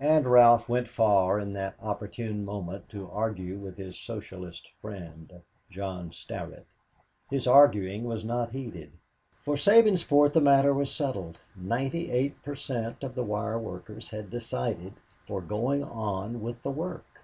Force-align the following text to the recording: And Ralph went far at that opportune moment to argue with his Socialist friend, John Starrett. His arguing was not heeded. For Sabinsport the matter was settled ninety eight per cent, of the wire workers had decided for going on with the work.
And 0.00 0.26
Ralph 0.26 0.68
went 0.68 0.88
far 0.88 1.38
at 1.38 1.52
that 1.52 1.76
opportune 1.80 2.44
moment 2.44 2.88
to 2.88 3.08
argue 3.08 3.56
with 3.56 3.78
his 3.78 3.96
Socialist 3.96 4.72
friend, 4.82 5.42
John 5.70 6.10
Starrett. 6.10 6.66
His 7.30 7.46
arguing 7.46 8.02
was 8.02 8.24
not 8.24 8.50
heeded. 8.50 8.90
For 9.44 9.54
Sabinsport 9.54 10.32
the 10.32 10.40
matter 10.40 10.74
was 10.74 10.92
settled 10.92 11.38
ninety 11.54 12.10
eight 12.10 12.42
per 12.42 12.56
cent, 12.56 13.04
of 13.04 13.14
the 13.14 13.22
wire 13.22 13.60
workers 13.60 14.10
had 14.10 14.28
decided 14.28 14.94
for 15.24 15.40
going 15.40 15.84
on 15.84 16.40
with 16.42 16.64
the 16.64 16.72
work. 16.72 17.22